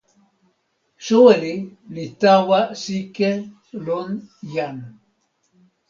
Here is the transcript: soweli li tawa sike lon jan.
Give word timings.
soweli 1.05 1.53
li 1.95 2.05
tawa 2.21 2.59
sike 2.83 3.29
lon 3.85 4.09
jan. 4.53 4.77